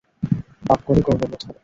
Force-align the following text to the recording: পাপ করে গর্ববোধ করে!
পাপ 0.65 0.79
করে 0.87 1.01
গর্ববোধ 1.07 1.41
করে! 1.41 1.57